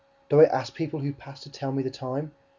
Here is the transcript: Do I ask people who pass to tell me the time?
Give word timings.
Do 0.31 0.41
I 0.41 0.45
ask 0.45 0.73
people 0.73 1.01
who 1.01 1.13
pass 1.13 1.41
to 1.41 1.51
tell 1.51 1.71
me 1.71 1.83
the 1.83 1.91
time? 1.91 2.31